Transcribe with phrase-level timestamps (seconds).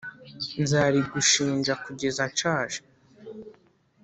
[0.61, 2.79] Nzarigushinja kugeza nshaje